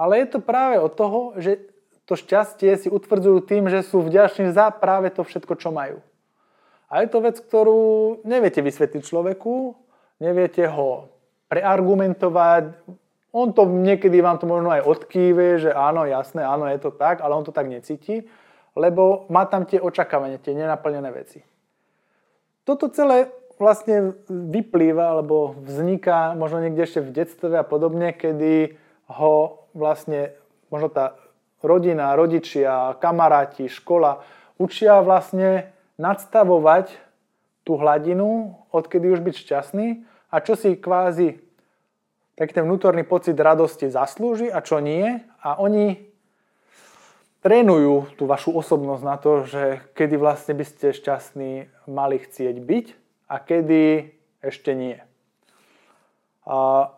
ale 0.00 0.24
je 0.24 0.26
to 0.32 0.40
práve 0.40 0.80
od 0.80 0.88
toho, 0.96 1.36
že 1.36 1.60
to 2.08 2.16
šťastie 2.16 2.80
si 2.80 2.88
utvrdzujú 2.88 3.44
tým, 3.44 3.68
že 3.68 3.84
sú 3.84 4.00
vďační 4.00 4.56
za 4.56 4.72
práve 4.72 5.12
to 5.12 5.20
všetko, 5.20 5.60
čo 5.60 5.68
majú. 5.68 6.00
A 6.88 7.04
je 7.04 7.12
to 7.12 7.20
vec, 7.20 7.36
ktorú 7.36 8.24
neviete 8.24 8.64
vysvetliť 8.64 9.02
človeku, 9.04 9.76
neviete 10.24 10.64
ho 10.64 11.12
preargumentovať. 11.52 12.72
On 13.36 13.52
to 13.52 13.68
niekedy 13.68 14.16
vám 14.24 14.40
to 14.40 14.48
možno 14.48 14.72
aj 14.72 14.86
odkýve, 14.86 15.60
že 15.60 15.76
áno, 15.76 16.08
jasné, 16.08 16.40
áno, 16.40 16.64
je 16.72 16.80
to 16.80 16.88
tak, 16.94 17.20
ale 17.20 17.36
on 17.36 17.44
to 17.44 17.52
tak 17.52 17.68
necíti 17.68 18.24
lebo 18.76 19.24
má 19.32 19.48
tam 19.48 19.64
tie 19.64 19.80
očakávania, 19.80 20.38
tie 20.38 20.52
nenaplnené 20.52 21.10
veci. 21.10 21.40
Toto 22.68 22.92
celé 22.92 23.32
vlastne 23.56 24.20
vyplýva 24.28 25.16
alebo 25.16 25.56
vzniká 25.64 26.36
možno 26.36 26.60
niekde 26.60 26.84
ešte 26.84 27.00
v 27.00 27.14
detstve 27.16 27.54
a 27.56 27.64
podobne, 27.64 28.12
kedy 28.12 28.76
ho 29.16 29.64
vlastne 29.72 30.36
možno 30.68 30.92
tá 30.92 31.16
rodina, 31.64 32.12
rodičia, 32.12 33.00
kamaráti, 33.00 33.72
škola 33.72 34.20
učia 34.60 35.00
vlastne 35.00 35.72
nadstavovať 35.96 36.92
tú 37.64 37.80
hladinu, 37.80 38.60
odkedy 38.70 39.08
už 39.08 39.24
byť 39.24 39.34
šťastný 39.40 39.86
a 40.28 40.36
čo 40.44 40.52
si 40.52 40.76
kvázi 40.76 41.40
taký 42.36 42.52
ten 42.52 42.68
vnútorný 42.68 43.02
pocit 43.08 43.34
radosti 43.34 43.88
zaslúži 43.88 44.52
a 44.52 44.60
čo 44.60 44.78
nie. 44.78 45.24
A 45.40 45.56
oni 45.56 45.96
trénujú 47.44 48.10
tú 48.16 48.24
vašu 48.24 48.54
osobnosť 48.54 49.02
na 49.04 49.16
to, 49.20 49.46
že 49.46 49.62
kedy 49.92 50.16
vlastne 50.16 50.54
by 50.56 50.64
ste 50.64 50.96
šťastní 50.96 51.52
mali 51.88 52.16
chcieť 52.20 52.56
byť 52.58 52.86
a 53.30 53.36
kedy 53.42 53.82
ešte 54.42 54.72
nie. 54.74 54.98
A, 56.46 56.88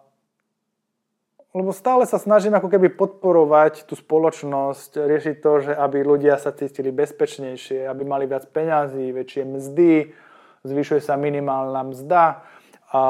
lebo 1.56 1.72
stále 1.72 2.04
sa 2.04 2.20
snažím 2.20 2.52
ako 2.52 2.68
keby 2.68 2.92
podporovať 2.92 3.88
tú 3.88 3.96
spoločnosť, 3.96 5.00
riešiť 5.00 5.36
to, 5.40 5.52
že 5.64 5.72
aby 5.72 6.04
ľudia 6.04 6.36
sa 6.36 6.52
cítili 6.52 6.92
bezpečnejšie, 6.92 7.88
aby 7.88 8.02
mali 8.04 8.28
viac 8.28 8.46
peňazí, 8.52 9.10
väčšie 9.10 9.42
mzdy, 9.48 10.12
zvyšuje 10.68 11.00
sa 11.00 11.16
minimálna 11.16 11.82
mzda, 11.88 12.44
a 12.88 13.02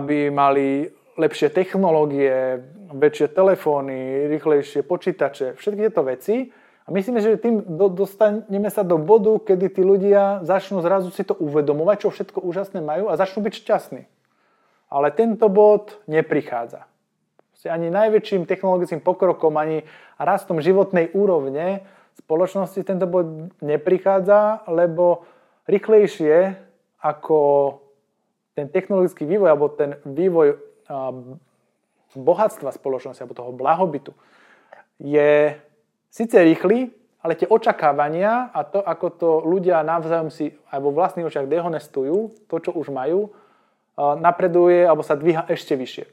aby 0.00 0.28
mali 0.28 0.84
lepšie 1.16 1.48
technológie, 1.48 2.60
väčšie 2.92 3.32
telefóny, 3.32 4.28
rýchlejšie 4.28 4.84
počítače, 4.84 5.56
všetky 5.56 5.80
tieto 5.88 6.02
veci, 6.04 6.52
a 6.84 6.88
myslím, 6.92 7.16
že 7.16 7.40
tým 7.40 7.64
do, 7.64 7.88
dostaneme 7.88 8.68
sa 8.68 8.84
do 8.84 9.00
bodu, 9.00 9.32
kedy 9.40 9.72
tí 9.72 9.80
ľudia 9.80 10.44
začnú 10.44 10.84
zrazu 10.84 11.08
si 11.08 11.24
to 11.24 11.32
uvedomovať, 11.32 11.96
čo 12.04 12.08
všetko 12.12 12.44
úžasné 12.44 12.84
majú 12.84 13.08
a 13.08 13.16
začnú 13.16 13.40
byť 13.40 13.54
šťastní. 13.56 14.02
Ale 14.92 15.08
tento 15.16 15.48
bod 15.48 15.96
neprichádza. 16.04 16.84
Ani 17.64 17.88
najväčším 17.88 18.44
technologickým 18.44 19.00
pokrokom, 19.00 19.56
ani 19.56 19.88
rastom 20.20 20.60
životnej 20.60 21.08
úrovne 21.16 21.88
spoločnosti 22.20 22.76
tento 22.84 23.08
bod 23.08 23.56
neprichádza, 23.64 24.68
lebo 24.68 25.24
rýchlejšie 25.64 26.60
ako 27.00 27.40
ten 28.52 28.68
technologický 28.68 29.24
vývoj 29.24 29.48
alebo 29.48 29.72
ten 29.72 29.96
vývoj 30.04 30.60
bohatstva 32.14 32.70
spoločnosti 32.76 33.24
alebo 33.24 33.34
toho 33.34 33.56
blahobytu 33.56 34.12
je 35.00 35.56
síce 36.14 36.38
rýchly, 36.38 36.94
ale 37.18 37.34
tie 37.34 37.50
očakávania 37.50 38.54
a 38.54 38.62
to, 38.62 38.78
ako 38.78 39.06
to 39.18 39.30
ľudia 39.42 39.82
navzájom 39.82 40.30
si 40.30 40.54
aj 40.70 40.78
vo 40.78 40.94
vlastných 40.94 41.26
očiach 41.26 41.50
dehonestujú, 41.50 42.46
to, 42.46 42.56
čo 42.62 42.70
už 42.70 42.94
majú, 42.94 43.34
napreduje 43.98 44.86
alebo 44.86 45.02
sa 45.02 45.18
dvíha 45.18 45.50
ešte 45.50 45.74
vyššie. 45.74 46.06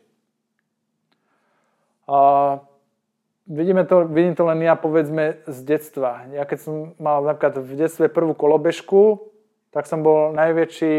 vidíme 3.45 3.83
to, 3.85 4.07
vidím 4.07 4.33
to 4.33 4.47
len 4.47 4.63
ja 4.63 4.73
povedzme 4.79 5.43
z 5.45 5.57
detstva. 5.67 6.25
Ja 6.33 6.49
keď 6.49 6.57
som 6.63 6.75
mal 6.97 7.21
napríklad 7.21 7.61
v 7.61 7.71
detstve 7.77 8.09
prvú 8.09 8.33
kolobežku, 8.33 9.29
tak 9.69 9.85
som 9.85 10.01
bol 10.01 10.33
najväčší 10.33 10.95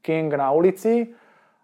king 0.00 0.32
na 0.32 0.50
ulici. 0.50 1.12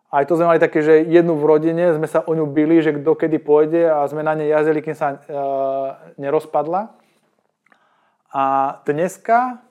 Aj 0.07 0.23
to 0.23 0.39
sme 0.39 0.47
mali 0.47 0.63
také, 0.63 0.87
že 0.87 1.03
jednu 1.03 1.35
v 1.35 1.45
rodine 1.45 1.91
sme 1.99 2.07
sa 2.07 2.23
o 2.23 2.31
ňu 2.31 2.47
bili, 2.47 2.79
že 2.79 2.95
kto 2.95 3.19
kedy 3.19 3.43
pôjde 3.43 3.91
a 3.91 4.07
sme 4.07 4.23
na 4.23 4.39
nej 4.39 4.55
jazdili, 4.55 4.79
kým 4.79 4.95
sa 4.95 5.19
e, 5.19 5.19
nerozpadla. 6.23 6.95
A 8.31 8.45
dneska, 8.87 9.67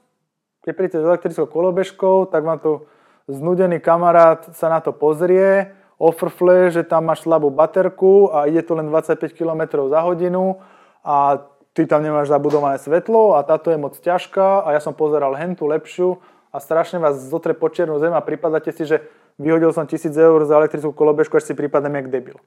keď 0.67 0.71
príjete 0.75 0.99
s 0.99 1.07
elektrickou 1.07 1.47
kolobežkou, 1.47 2.27
tak 2.27 2.43
vám 2.43 2.59
tu 2.59 2.83
znudený 3.31 3.79
kamarát 3.79 4.43
sa 4.51 4.67
na 4.67 4.83
to 4.83 4.91
pozrie, 4.91 5.71
ofrfle, 5.95 6.67
že 6.67 6.83
tam 6.83 7.07
máš 7.07 7.23
slabú 7.23 7.47
baterku 7.47 8.27
a 8.35 8.51
ide 8.51 8.59
to 8.67 8.75
len 8.75 8.91
25 8.91 9.31
km 9.31 9.87
za 9.87 10.03
hodinu 10.03 10.59
a 10.99 11.47
ty 11.71 11.87
tam 11.87 12.03
nemáš 12.03 12.27
zabudované 12.27 12.75
svetlo 12.75 13.39
a 13.39 13.43
táto 13.47 13.71
je 13.71 13.79
moc 13.79 13.95
ťažká 13.95 14.67
a 14.67 14.75
ja 14.75 14.83
som 14.83 14.91
pozeral 14.91 15.31
hentu 15.39 15.63
lepšiu 15.63 16.19
a 16.51 16.59
strašne 16.59 16.99
vás 16.99 17.19
zotre 17.19 17.55
po 17.55 17.71
čiernu 17.71 17.99
zem 17.99 18.11
a 18.11 18.23
pripadáte 18.23 18.75
si, 18.75 18.83
že 18.83 19.07
vyhodil 19.39 19.71
som 19.75 19.87
1000 19.87 20.15
eur 20.15 20.39
za 20.47 20.55
elektrickú 20.59 20.91
kolobežku, 20.95 21.37
až 21.37 21.51
si 21.51 21.53
prípadem 21.57 21.95
jak 21.99 22.07
debil. 22.11 22.37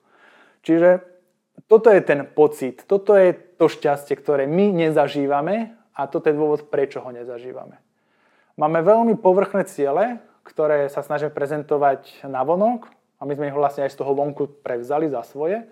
Čiže 0.64 1.04
toto 1.66 1.90
je 1.90 2.00
ten 2.00 2.24
pocit, 2.24 2.86
toto 2.86 3.18
je 3.18 3.34
to 3.34 3.66
šťastie, 3.66 4.14
ktoré 4.14 4.46
my 4.46 4.70
nezažívame 4.70 5.74
a 5.94 6.06
toto 6.06 6.30
je 6.30 6.38
dôvod, 6.38 6.70
prečo 6.70 7.02
ho 7.02 7.10
nezažívame. 7.10 7.82
Máme 8.58 8.82
veľmi 8.82 9.18
povrchné 9.18 9.66
ciele, 9.66 10.22
ktoré 10.46 10.86
sa 10.90 11.02
snažíme 11.02 11.34
prezentovať 11.34 12.26
na 12.26 12.42
vonok 12.46 12.90
a 13.18 13.26
my 13.26 13.32
sme 13.34 13.50
ich 13.50 13.58
vlastne 13.58 13.86
aj 13.86 13.92
z 13.94 13.98
toho 13.98 14.14
vonku 14.14 14.62
prevzali 14.62 15.10
za 15.10 15.26
svoje. 15.26 15.66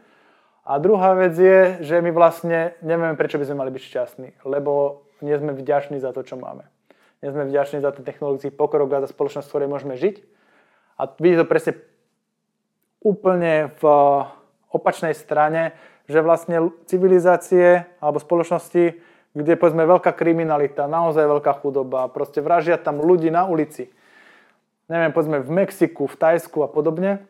A 0.67 0.83
druhá 0.83 1.15
vec 1.15 1.39
je, 1.39 1.79
že 1.87 2.03
my 2.03 2.11
vlastne 2.11 2.75
nevieme, 2.83 3.15
prečo 3.15 3.39
by 3.39 3.47
sme 3.47 3.63
mali 3.63 3.71
byť 3.71 3.83
šťastní, 3.87 4.29
lebo 4.43 5.07
nie 5.23 5.39
sme 5.39 5.55
vďační 5.55 6.03
za 6.03 6.11
to, 6.11 6.27
čo 6.27 6.35
máme. 6.35 6.67
Nie 7.23 7.31
sme 7.31 7.47
vďační 7.47 7.81
za 7.81 7.95
ten 7.95 8.03
technologický 8.03 8.51
pokrok 8.51 8.91
a 8.93 9.03
za 9.07 9.09
spoločnosť, 9.15 9.47
v 9.47 9.53
ktorej 9.55 9.69
môžeme 9.71 9.95
žiť 9.95 10.36
a 10.97 11.03
vidíte 11.21 11.45
to 11.45 11.53
presne 11.53 11.73
úplne 13.05 13.71
v 13.79 13.83
opačnej 14.73 15.15
strane, 15.15 15.77
že 16.09 16.25
vlastne 16.25 16.73
civilizácie 16.89 17.87
alebo 18.01 18.19
spoločnosti, 18.19 18.99
kde 19.37 19.53
povedzme 19.61 19.85
veľká 19.85 20.17
kriminalita, 20.17 20.89
naozaj 20.89 21.29
veľká 21.29 21.61
chudoba, 21.61 22.09
proste 22.09 22.41
vražia 22.41 22.81
tam 22.81 23.05
ľudí 23.05 23.29
na 23.29 23.45
ulici, 23.45 23.93
neviem, 24.89 25.13
povedzme 25.13 25.45
v 25.45 25.51
Mexiku, 25.51 26.09
v 26.09 26.17
Tajsku 26.17 26.65
a 26.65 26.69
podobne, 26.71 27.27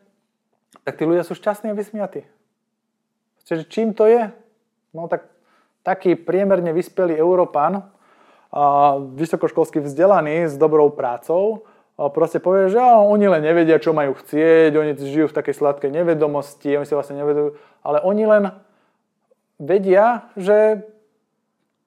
tak 0.86 1.00
tí 1.00 1.04
ľudia 1.08 1.26
sú 1.26 1.34
šťastní 1.34 1.72
a 1.72 1.78
vysmiatí. 1.78 2.22
Čiže 3.46 3.66
čím 3.66 3.90
to 3.90 4.06
je? 4.06 4.30
No 4.94 5.10
tak 5.10 5.26
taký 5.82 6.14
priemerne 6.14 6.70
vyspelý 6.74 7.14
Európan, 7.18 7.90
vysokoškolsky 9.18 9.82
vzdelaný 9.82 10.50
s 10.50 10.54
dobrou 10.54 10.90
prácou, 10.90 11.66
proste 11.96 12.38
povie, 12.38 12.68
že 12.68 12.76
oni 12.80 13.24
len 13.24 13.40
nevedia, 13.40 13.80
čo 13.80 13.96
majú 13.96 14.12
chcieť, 14.20 14.76
oni 14.76 14.92
žijú 15.00 15.32
v 15.32 15.36
takej 15.36 15.54
sladkej 15.56 15.90
nevedomosti, 15.90 16.76
oni 16.76 16.84
si 16.84 16.92
vlastne 16.92 17.16
nevedujú, 17.16 17.56
ale 17.80 18.04
oni 18.04 18.24
len 18.28 18.44
vedia, 19.56 20.28
že 20.36 20.84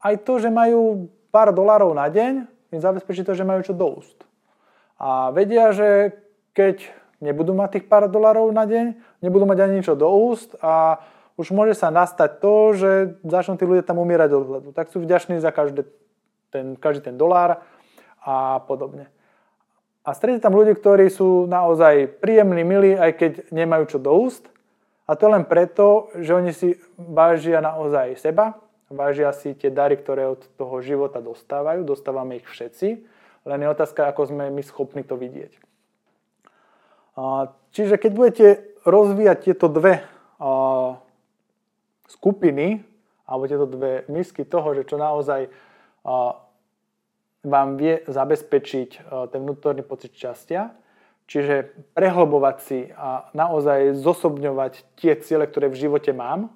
aj 0.02 0.26
to, 0.26 0.42
že 0.42 0.50
majú 0.50 1.14
pár 1.30 1.54
dolárov 1.54 1.94
na 1.94 2.10
deň, 2.10 2.50
im 2.74 2.82
zabezpečí 2.82 3.22
to, 3.22 3.38
že 3.38 3.46
majú 3.46 3.62
čo 3.62 3.78
do 3.78 3.86
úst. 4.02 4.18
A 4.98 5.30
vedia, 5.30 5.70
že 5.72 6.18
keď 6.58 6.82
nebudú 7.22 7.54
mať 7.54 7.80
tých 7.80 7.86
pár 7.86 8.10
dolárov 8.10 8.50
na 8.50 8.66
deň, 8.66 8.98
nebudú 9.22 9.46
mať 9.46 9.58
ani 9.62 9.74
ničo 9.80 9.94
do 9.94 10.10
úst 10.10 10.58
a 10.60 11.06
už 11.40 11.56
môže 11.56 11.78
sa 11.78 11.88
nastať 11.88 12.44
to, 12.44 12.56
že 12.76 12.92
začnú 13.24 13.56
tí 13.56 13.64
ľudia 13.64 13.86
tam 13.86 14.02
umierať 14.02 14.30
od 14.36 14.44
hladu. 14.44 14.70
Tak 14.76 14.92
sú 14.92 15.00
vďační 15.00 15.40
za 15.40 15.56
každý 15.56 15.88
ten, 16.52 16.76
každý 16.76 17.14
ten 17.14 17.16
dolár 17.16 17.64
a 18.20 18.60
podobne. 18.68 19.08
A 20.10 20.18
stretne 20.18 20.42
tam 20.42 20.58
ľudí, 20.58 20.74
ktorí 20.74 21.06
sú 21.14 21.46
naozaj 21.46 22.18
príjemní, 22.18 22.66
milí, 22.66 22.98
aj 22.98 23.14
keď 23.14 23.32
nemajú 23.54 23.94
čo 23.94 24.00
do 24.02 24.10
úst. 24.10 24.50
A 25.06 25.14
to 25.14 25.30
len 25.30 25.46
preto, 25.46 26.10
že 26.18 26.34
oni 26.34 26.50
si 26.50 26.82
vážia 26.98 27.62
naozaj 27.62 28.18
seba, 28.18 28.58
vážia 28.90 29.30
si 29.38 29.54
tie 29.54 29.70
dary, 29.70 30.02
ktoré 30.02 30.26
od 30.26 30.42
toho 30.58 30.82
života 30.82 31.22
dostávajú, 31.22 31.86
dostávame 31.86 32.42
ich 32.42 32.50
všetci, 32.50 33.06
len 33.46 33.60
je 33.62 33.70
otázka, 33.70 34.10
ako 34.10 34.34
sme 34.34 34.50
my 34.50 34.66
schopní 34.66 35.06
to 35.06 35.14
vidieť. 35.14 35.54
Čiže 37.78 38.02
keď 38.02 38.12
budete 38.18 38.48
rozvíjať 38.90 39.38
tieto 39.46 39.70
dve 39.70 40.02
skupiny, 42.10 42.82
alebo 43.30 43.46
tieto 43.46 43.70
dve 43.70 44.10
misky 44.10 44.42
toho, 44.42 44.74
že 44.74 44.90
čo 44.90 44.98
naozaj 44.98 45.54
vám 47.44 47.80
vie 47.80 48.04
zabezpečiť 48.08 48.90
e, 48.96 49.00
ten 49.32 49.40
vnútorný 49.44 49.84
pocit 49.84 50.12
šťastia. 50.16 50.76
Čiže 51.30 51.78
prehlbovať 51.94 52.58
si 52.66 52.90
a 52.98 53.30
naozaj 53.38 53.94
zosobňovať 54.02 54.98
tie 54.98 55.14
ciele, 55.22 55.46
ktoré 55.46 55.70
v 55.70 55.78
živote 55.78 56.10
mám, 56.10 56.50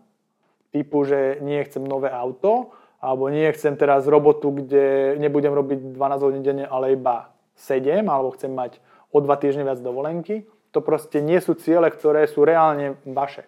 typu, 0.73 1.05
že 1.05 1.37
nie 1.45 1.61
chcem 1.61 1.85
nové 1.85 2.09
auto, 2.09 2.73
alebo 2.97 3.29
nie 3.29 3.45
chcem 3.53 3.77
teraz 3.77 4.09
robotu, 4.09 4.49
kde 4.49 5.15
nebudem 5.21 5.53
robiť 5.53 5.93
12 5.93 6.25
hodín 6.25 6.41
denne, 6.41 6.65
ale 6.65 6.97
iba 6.97 7.29
7, 7.53 8.01
alebo 8.09 8.33
chcem 8.33 8.49
mať 8.49 8.81
o 9.13 9.21
2 9.21 9.29
týždne 9.37 9.61
viac 9.61 9.77
dovolenky. 9.77 10.49
To 10.73 10.81
proste 10.81 11.21
nie 11.21 11.37
sú 11.37 11.53
ciele, 11.53 11.93
ktoré 11.93 12.25
sú 12.25 12.41
reálne 12.41 12.97
vaše. 13.05 13.45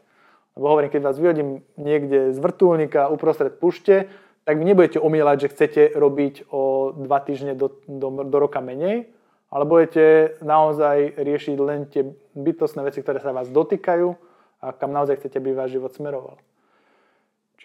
Lebo 0.54 0.78
hovorím, 0.78 0.94
keď 0.94 1.02
vás 1.02 1.18
vyhodím 1.18 1.66
niekde 1.76 2.32
z 2.32 2.38
vrtulníka 2.38 3.10
uprostred 3.10 3.58
pušte, 3.58 4.14
tak 4.46 4.62
nebudete 4.62 5.02
omielať, 5.02 5.38
že 5.42 5.52
chcete 5.52 5.82
robiť 5.98 6.54
o 6.54 6.94
2 6.94 7.28
týždne 7.28 7.54
do, 7.58 7.74
do, 7.90 8.24
do 8.24 8.38
roka 8.38 8.62
menej, 8.62 9.10
ale 9.50 9.64
budete 9.66 10.38
naozaj 10.46 11.18
riešiť 11.18 11.56
len 11.58 11.90
tie 11.90 12.14
bytostné 12.38 12.86
veci, 12.86 13.02
ktoré 13.02 13.18
sa 13.18 13.34
vás 13.34 13.50
dotýkajú 13.50 14.14
a 14.62 14.72
kam 14.78 14.94
naozaj 14.94 15.18
chcete, 15.18 15.42
aby 15.42 15.58
váš 15.58 15.76
život 15.78 15.94
smeroval. 15.98 16.38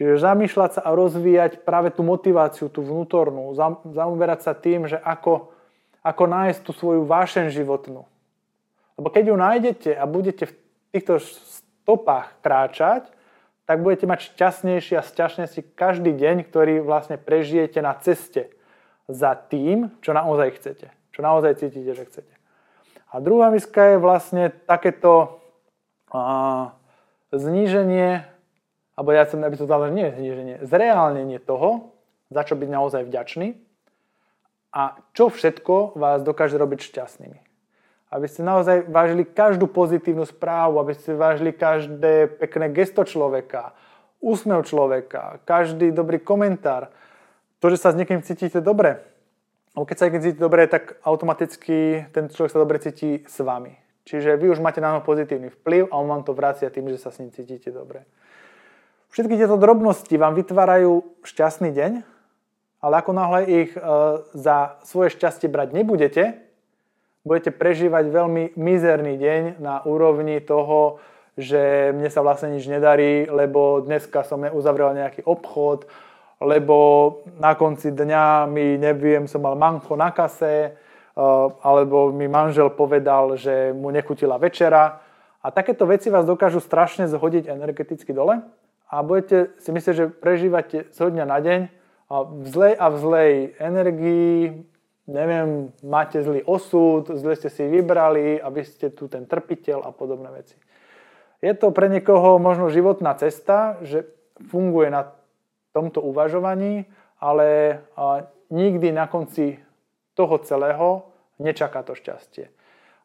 Čiže 0.00 0.24
zamýšľať 0.24 0.80
sa 0.80 0.82
a 0.88 0.96
rozvíjať 0.96 1.60
práve 1.60 1.92
tú 1.92 2.00
motiváciu, 2.00 2.72
tú 2.72 2.80
vnútornú, 2.80 3.52
zaoberať 3.92 4.40
sa 4.48 4.56
tým, 4.56 4.88
že 4.88 4.96
ako, 4.96 5.52
ako 6.00 6.24
nájsť 6.24 6.60
tú 6.64 6.72
svoju 6.72 7.04
vášen 7.04 7.52
životnú. 7.52 8.08
Lebo 8.96 9.08
keď 9.12 9.24
ju 9.28 9.36
nájdete 9.36 9.90
a 9.92 10.04
budete 10.08 10.48
v 10.48 10.56
týchto 10.96 11.20
stopách 11.20 12.32
kráčať, 12.40 13.12
tak 13.70 13.86
budete 13.86 14.10
mať 14.10 14.34
šťastnejší 14.34 14.98
a 14.98 15.06
šťastnejší 15.06 15.78
každý 15.78 16.10
deň, 16.10 16.42
ktorý 16.42 16.82
vlastne 16.82 17.14
prežijete 17.14 17.78
na 17.78 17.94
ceste 17.94 18.50
za 19.06 19.38
tým, 19.38 19.94
čo 20.02 20.10
naozaj 20.10 20.58
chcete. 20.58 20.90
Čo 21.14 21.20
naozaj 21.22 21.62
cítite, 21.62 21.94
že 21.94 22.02
chcete. 22.02 22.34
A 23.14 23.22
druhá 23.22 23.46
miska 23.54 23.94
je 23.94 24.02
vlastne 24.02 24.50
takéto 24.66 25.38
a, 26.10 26.74
zníženie 27.30 28.26
alebo 28.98 29.14
ja 29.14 29.22
chcem, 29.22 29.38
aby 29.38 29.54
to 29.54 29.70
dalo 29.70 29.86
nie 29.86 30.10
zníženie, 30.10 30.66
zreálnenie 30.66 31.38
toho, 31.38 31.94
za 32.26 32.42
čo 32.42 32.58
byť 32.58 32.68
naozaj 32.74 33.06
vďačný 33.06 33.54
a 34.74 34.98
čo 35.14 35.30
všetko 35.30 35.94
vás 35.94 36.26
dokáže 36.26 36.58
robiť 36.58 36.90
šťastnými. 36.90 37.49
Aby 38.10 38.26
ste 38.26 38.42
naozaj 38.42 38.90
vážili 38.90 39.22
každú 39.22 39.70
pozitívnu 39.70 40.26
správu, 40.26 40.82
aby 40.82 40.98
ste 40.98 41.14
vážili 41.14 41.54
každé 41.54 42.42
pekné 42.42 42.66
gesto 42.74 43.06
človeka, 43.06 43.72
úsmev 44.18 44.66
človeka, 44.66 45.38
každý 45.46 45.94
dobrý 45.94 46.18
komentár, 46.18 46.90
to, 47.62 47.70
že 47.70 47.78
sa 47.78 47.94
s 47.94 47.98
niekým 47.98 48.20
cítite 48.26 48.58
dobre. 48.58 48.98
Lebo 49.78 49.86
keď 49.86 49.96
sa 49.96 50.04
niekým 50.10 50.24
cítite 50.26 50.42
dobre, 50.42 50.66
tak 50.66 50.98
automaticky 51.06 52.10
ten 52.10 52.26
človek 52.26 52.50
sa 52.50 52.58
dobre 52.58 52.82
cíti 52.82 53.22
s 53.22 53.38
vami. 53.38 53.78
Čiže 54.10 54.34
vy 54.34 54.50
už 54.50 54.58
máte 54.58 54.82
na 54.82 54.98
pozitívny 54.98 55.54
vplyv 55.62 55.86
a 55.92 55.94
on 55.94 56.10
vám 56.10 56.26
to 56.26 56.34
vracia 56.34 56.66
tým, 56.66 56.90
že 56.90 56.98
sa 56.98 57.14
s 57.14 57.22
ním 57.22 57.30
cítite 57.30 57.70
dobre. 57.70 58.02
Všetky 59.14 59.38
tieto 59.38 59.54
drobnosti 59.54 60.14
vám 60.18 60.34
vytvárajú 60.34 61.02
šťastný 61.22 61.70
deň, 61.70 61.92
ale 62.80 62.94
ako 62.96 63.12
náhle 63.12 63.40
ich 63.46 63.70
e, 63.74 63.80
za 64.34 64.80
svoje 64.82 65.14
šťastie 65.14 65.50
brať 65.52 65.76
nebudete, 65.76 66.49
budete 67.24 67.52
prežívať 67.52 68.08
veľmi 68.08 68.56
mizerný 68.56 69.20
deň 69.20 69.42
na 69.60 69.84
úrovni 69.84 70.40
toho, 70.40 71.00
že 71.36 71.92
mne 71.94 72.08
sa 72.08 72.24
vlastne 72.24 72.56
nič 72.56 72.68
nedarí, 72.68 73.28
lebo 73.28 73.80
dneska 73.84 74.24
som 74.24 74.44
neuzavrel 74.44 74.96
nejaký 74.96 75.24
obchod, 75.24 75.88
lebo 76.40 76.76
na 77.36 77.52
konci 77.54 77.92
dňa 77.92 78.48
mi, 78.48 78.80
neviem, 78.80 79.28
som 79.28 79.44
mal 79.44 79.56
manko 79.56 79.96
na 79.96 80.12
kase, 80.12 80.56
e, 80.64 80.70
alebo 81.60 82.12
mi 82.12 82.28
manžel 82.28 82.72
povedal, 82.72 83.36
že 83.36 83.76
mu 83.76 83.92
nechutila 83.92 84.40
večera. 84.40 85.00
A 85.40 85.48
takéto 85.52 85.84
veci 85.84 86.08
vás 86.08 86.24
dokážu 86.24 86.60
strašne 86.60 87.08
zhodiť 87.08 87.48
energeticky 87.48 88.12
dole 88.12 88.44
a 88.88 88.96
budete 89.04 89.52
si 89.60 89.72
myslieť, 89.72 89.94
že 89.96 90.12
prežívate 90.12 90.88
z 90.92 90.98
dňa 90.98 91.24
na 91.24 91.38
deň 91.40 91.60
a 92.10 92.14
v 92.26 92.46
zlej 92.48 92.74
a 92.74 92.86
v 92.90 92.96
zlej 92.98 93.32
energii, 93.62 94.32
neviem, 95.10 95.74
máte 95.82 96.22
zlý 96.22 96.46
osud, 96.46 97.10
zle 97.10 97.34
ste 97.34 97.50
si 97.50 97.66
vybrali 97.66 98.38
aby 98.38 98.62
ste 98.62 98.94
tu 98.94 99.10
ten 99.10 99.26
trpiteľ 99.26 99.82
a 99.82 99.90
podobné 99.90 100.30
veci. 100.30 100.54
Je 101.42 101.50
to 101.58 101.74
pre 101.74 101.90
niekoho 101.90 102.38
možno 102.38 102.70
životná 102.70 103.16
cesta, 103.18 103.80
že 103.82 104.06
funguje 104.48 104.92
na 104.92 105.10
tomto 105.74 106.04
uvažovaní, 106.04 106.86
ale 107.18 107.80
nikdy 108.52 108.92
na 108.92 109.10
konci 109.10 109.58
toho 110.14 110.38
celého 110.44 111.10
nečaká 111.40 111.82
to 111.82 111.96
šťastie. 111.96 112.52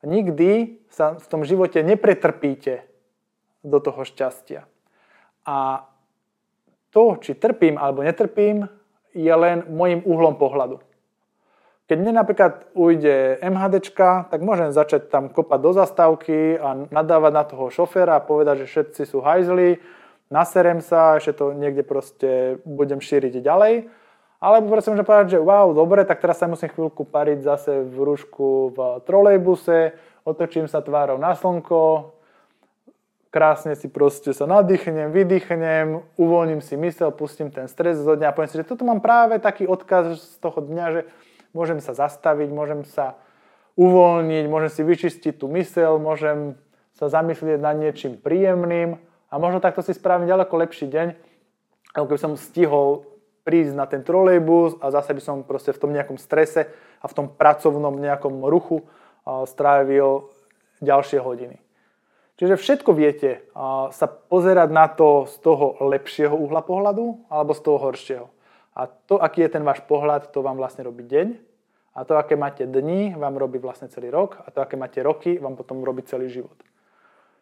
Nikdy 0.05 0.83
sa 0.91 1.17
v 1.17 1.25
tom 1.31 1.41
živote 1.41 1.81
nepretrpíte 1.81 2.85
do 3.65 3.81
toho 3.81 4.05
šťastia. 4.05 4.67
A 5.47 5.87
to, 6.93 7.17
či 7.23 7.33
trpím 7.39 7.79
alebo 7.81 8.05
netrpím, 8.05 8.69
je 9.15 9.33
len 9.33 9.63
môjim 9.71 10.03
uhlom 10.03 10.35
pohľadu. 10.35 10.84
Keď 11.85 11.97
mne 12.01 12.17
napríklad 12.17 12.65
ujde 12.73 13.37
MHDčka, 13.45 14.33
tak 14.33 14.41
môžem 14.41 14.73
začať 14.73 15.05
tam 15.13 15.29
kopať 15.29 15.59
do 15.61 15.71
zastávky 15.77 16.57
a 16.57 16.89
nadávať 16.89 17.31
na 17.33 17.43
toho 17.45 17.69
šoféra 17.69 18.17
a 18.17 18.25
povedať, 18.25 18.65
že 18.65 18.69
všetci 18.73 19.01
sú 19.05 19.21
hajzli, 19.21 19.77
naserem 20.33 20.81
sa, 20.81 21.21
ešte 21.21 21.37
to 21.37 21.53
niekde 21.53 21.85
proste 21.85 22.57
budem 22.65 22.97
šíriť 22.97 23.37
ďalej. 23.37 23.85
Alebo 24.41 24.73
proste 24.73 24.89
môžem 24.89 25.05
povedať, 25.05 25.37
že 25.37 25.39
wow, 25.45 25.77
dobre, 25.77 26.01
tak 26.09 26.25
teraz 26.25 26.41
sa 26.41 26.49
musím 26.49 26.73
chvíľku 26.73 27.05
pariť 27.05 27.39
zase 27.45 27.85
v 27.85 27.97
rúšku 28.01 28.73
v 28.73 28.77
trolejbuse, 29.05 29.93
otočím 30.25 30.65
sa 30.65 30.81
tvárou 30.81 31.21
na 31.21 31.37
slnko, 31.37 32.17
krásne 33.29 33.77
si 33.77 33.93
proste 33.93 34.33
sa 34.33 34.49
nadýchnem, 34.49 35.13
vydýchnem, 35.13 36.01
uvoľním 36.17 36.65
si 36.65 36.73
mysel, 36.81 37.13
pustím 37.13 37.53
ten 37.53 37.69
stres 37.69 38.01
zo 38.01 38.17
dňa 38.17 38.31
a 38.31 38.35
poviem 38.35 38.49
si, 38.49 38.57
že 38.57 38.65
toto 38.65 38.89
mám 38.89 39.05
práve 39.05 39.37
taký 39.37 39.69
odkaz 39.69 40.17
z 40.17 40.37
toho 40.41 40.65
dňa, 40.65 40.85
že 40.89 41.01
môžem 41.55 41.79
sa 41.79 41.95
zastaviť, 41.95 42.51
môžem 42.51 42.83
sa 42.83 43.15
uvoľniť, 43.79 44.45
môžem 44.51 44.71
si 44.71 44.81
vyčistiť 44.83 45.39
tú 45.39 45.47
mysel, 45.55 45.97
môžem 45.97 46.59
sa 46.95 47.07
zamyslieť 47.07 47.59
nad 47.63 47.79
niečím 47.79 48.19
príjemným 48.19 48.99
a 49.31 49.35
možno 49.39 49.63
takto 49.63 49.79
si 49.79 49.95
spravím 49.95 50.27
ďaleko 50.27 50.53
lepší 50.59 50.91
deň, 50.91 51.07
ako 51.95 52.05
keby 52.11 52.19
som 52.19 52.33
stihol 52.35 53.07
prísť 53.47 53.73
na 53.77 53.87
ten 53.87 54.03
trolejbus 54.03 54.79
a 54.83 54.91
zase 54.91 55.15
by 55.15 55.21
som 55.23 55.37
proste 55.47 55.71
v 55.71 55.79
tom 55.79 55.91
nejakom 55.95 56.19
strese 56.19 56.67
a 56.99 57.05
v 57.07 57.15
tom 57.15 57.27
pracovnom 57.31 57.95
nejakom 57.99 58.43
ruchu 58.47 58.83
strávil 59.47 60.27
ďalšie 60.83 61.23
hodiny. 61.23 61.59
Čiže 62.35 62.59
všetko 62.59 62.91
viete 62.91 63.47
sa 63.95 64.07
pozerať 64.11 64.69
na 64.71 64.91
to 64.91 65.23
z 65.23 65.35
toho 65.39 65.79
lepšieho 65.87 66.35
uhla 66.35 66.59
pohľadu 66.67 67.31
alebo 67.31 67.55
z 67.55 67.61
toho 67.63 67.77
horšieho. 67.79 68.27
A 68.75 68.87
to, 68.87 69.23
aký 69.23 69.47
je 69.47 69.55
ten 69.55 69.63
váš 69.63 69.79
pohľad, 69.87 70.35
to 70.35 70.43
vám 70.43 70.59
vlastne 70.59 70.83
robí 70.83 71.07
deň. 71.07 71.39
A 71.95 72.03
to, 72.03 72.19
aké 72.19 72.35
máte 72.35 72.67
dni, 72.67 73.15
vám 73.15 73.39
robí 73.39 73.55
vlastne 73.55 73.87
celý 73.87 74.11
rok. 74.11 74.43
A 74.43 74.51
to, 74.51 74.59
aké 74.59 74.75
máte 74.75 74.99
roky, 74.99 75.39
vám 75.39 75.55
potom 75.55 75.79
robí 75.79 76.03
celý 76.03 76.27
život. 76.27 76.59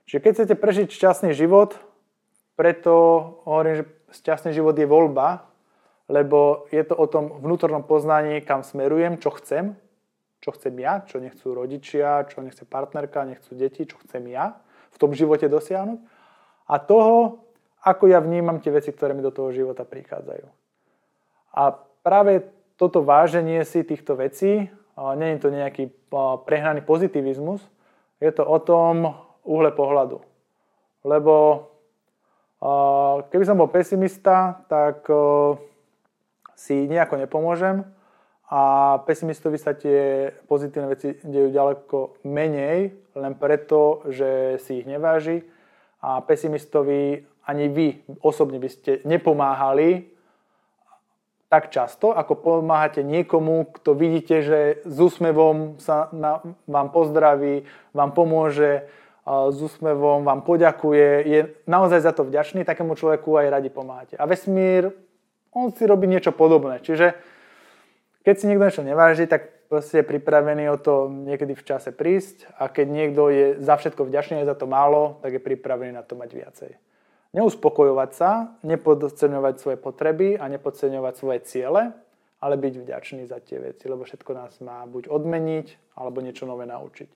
Čiže 0.06 0.19
keď 0.22 0.32
chcete 0.38 0.56
prežiť 0.62 0.88
šťastný 0.93 1.32
život, 1.34 1.74
preto 2.54 2.93
hovorím, 3.50 3.82
že 3.82 3.86
šťastný 4.13 4.54
život 4.54 4.78
je 4.78 4.86
voľba, 4.86 5.50
lebo 6.06 6.69
je 6.69 6.84
to 6.86 6.93
o 6.93 7.10
tom 7.10 7.41
vnútornom 7.41 7.82
poznaní, 7.82 8.46
kam 8.46 8.62
smerujem, 8.62 9.17
čo 9.17 9.34
chcem, 9.34 9.74
čo 10.43 10.54
chcem 10.54 10.76
ja, 10.78 11.02
čo 11.08 11.17
nechcú 11.17 11.56
rodičia, 11.56 12.28
čo 12.30 12.46
nechce 12.46 12.67
partnerka, 12.67 13.26
nechcú 13.26 13.58
deti, 13.58 13.89
čo 13.89 13.98
chcem 14.06 14.28
ja 14.30 14.60
v 14.93 14.98
tom 15.02 15.15
živote 15.17 15.50
dosiahnuť 15.50 16.00
a 16.69 16.76
toho, 16.80 17.43
ako 17.84 18.08
ja 18.08 18.24
vnímam 18.24 18.62
tie 18.63 18.72
veci, 18.72 18.93
ktoré 18.93 19.12
mi 19.12 19.26
do 19.26 19.34
toho 19.34 19.52
života 19.52 19.84
prichádzajú. 19.84 20.62
A 21.54 21.78
práve 22.02 22.50
toto 22.76 23.06
váženie 23.06 23.62
si 23.63 23.86
týchto 23.86 24.18
vecí, 24.18 24.68
nie 24.98 25.30
je 25.34 25.39
to 25.42 25.50
nejaký 25.54 25.84
prehnaný 26.46 26.82
pozitivizmus, 26.82 27.62
je 28.18 28.30
to 28.34 28.46
o 28.46 28.58
tom 28.62 29.13
uhle 29.46 29.72
pohľadu. 29.74 30.22
Lebo 31.06 31.66
keby 33.30 33.44
som 33.46 33.60
bol 33.60 33.70
pesimista, 33.70 34.63
tak 34.70 35.06
si 36.54 36.86
nejako 36.86 37.18
nepomôžem 37.18 37.84
a 38.54 38.62
pesimistovi 39.10 39.58
sa 39.58 39.74
tie 39.74 40.30
pozitívne 40.46 40.94
veci 40.94 41.18
dejú 41.26 41.50
ďaleko 41.50 42.22
menej, 42.30 42.94
len 43.18 43.34
preto, 43.34 44.06
že 44.13 44.62
si 44.62 44.82
ich 44.82 44.88
neváži 44.88 45.42
a 46.00 46.22
pesimistovi 46.22 47.26
ani 47.50 47.66
vy 47.74 47.88
osobne 48.22 48.62
by 48.62 48.70
ste 48.70 49.02
nepomáhali 49.04 50.12
tak 51.54 51.70
často, 51.70 52.10
ako 52.18 52.34
pomáhate 52.34 53.06
niekomu, 53.06 53.70
kto 53.78 53.94
vidíte, 53.94 54.42
že 54.42 54.60
s 54.89 54.98
úsmevom 54.98 55.78
sa 55.78 56.10
na, 56.10 56.42
vám 56.66 56.89
pozdraví, 56.89 57.70
vám 57.94 58.10
pomôže, 58.10 58.89
s 59.30 59.58
úsmevom 59.62 60.26
vám 60.26 60.42
poďakuje, 60.42 61.10
je 61.30 61.39
naozaj 61.70 62.02
za 62.02 62.10
to 62.10 62.26
vďačný, 62.26 62.66
takému 62.66 62.98
človeku 62.98 63.38
aj 63.38 63.54
radi 63.54 63.70
pomáhate. 63.70 64.18
A 64.18 64.26
vesmír, 64.26 64.98
on 65.54 65.70
si 65.70 65.86
robí 65.86 66.10
niečo 66.10 66.34
podobné. 66.34 66.82
Čiže 66.82 67.13
keď 68.26 68.34
si 68.34 68.50
niekto 68.50 68.66
niečo 68.66 68.82
neváži, 68.82 69.30
tak 69.30 69.70
proste 69.70 70.02
je 70.02 70.10
pripravený 70.10 70.74
o 70.74 70.82
to 70.82 71.06
niekedy 71.06 71.54
v 71.54 71.66
čase 71.70 71.94
prísť 71.94 72.50
a 72.58 72.66
keď 72.66 72.88
niekto 72.89 73.30
je 73.30 73.46
za 73.62 73.78
všetko 73.78 74.10
vďačný 74.10 74.42
za 74.42 74.58
to 74.58 74.66
málo, 74.66 75.22
tak 75.22 75.38
je 75.38 75.46
pripravený 75.54 75.94
na 75.94 76.02
to 76.02 76.18
mať 76.18 76.30
viacej. 76.34 76.72
Neuspokojovať 77.34 78.12
sa, 78.13 78.54
nepodceňovať 78.62 79.56
svoje 79.58 79.78
potreby 79.82 80.38
a 80.38 80.46
nepodceňovať 80.54 81.13
svoje 81.17 81.39
ciele, 81.50 81.89
ale 82.38 82.56
byť 82.62 82.74
vďačný 82.78 83.24
za 83.26 83.41
tie 83.41 83.58
veci, 83.58 83.89
lebo 83.89 84.06
všetko 84.06 84.32
nás 84.38 84.54
má 84.62 84.86
buď 84.86 85.10
odmeniť, 85.10 85.98
alebo 85.98 86.22
niečo 86.22 86.46
nové 86.46 86.69
naučiť. 86.69 87.10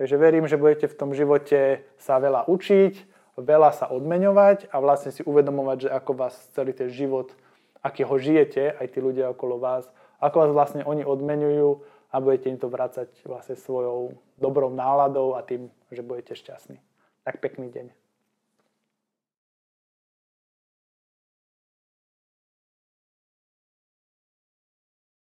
Takže 0.00 0.16
verím, 0.16 0.48
že 0.48 0.56
budete 0.56 0.88
v 0.88 0.96
tom 0.96 1.12
živote 1.12 1.84
sa 2.00 2.16
veľa 2.16 2.48
učiť, 2.48 2.94
veľa 3.36 3.70
sa 3.76 3.92
odmeňovať 3.92 4.72
a 4.72 4.80
vlastne 4.80 5.12
si 5.12 5.20
uvedomovať, 5.20 5.88
že 5.88 5.90
ako 5.92 6.12
vás 6.16 6.34
celý 6.56 6.72
ten 6.72 6.88
život, 6.88 7.36
aký 7.84 8.08
ho 8.08 8.16
žijete, 8.16 8.72
aj 8.72 8.86
tí 8.88 8.98
ľudia 9.04 9.28
okolo 9.30 9.60
vás, 9.60 9.84
ako 10.16 10.48
vás 10.48 10.50
vlastne 10.54 10.82
oni 10.86 11.04
odmenujú 11.04 11.84
a 12.08 12.20
budete 12.24 12.48
im 12.48 12.56
to 12.60 12.72
vrácať 12.72 13.08
vlastne 13.28 13.56
svojou 13.56 14.16
dobrou 14.40 14.72
náladou 14.72 15.36
a 15.36 15.44
tým, 15.44 15.68
že 15.92 16.00
budete 16.00 16.38
šťastní. 16.38 16.80
Tak 17.24 17.44
pekný 17.44 17.68
deň. 17.68 18.01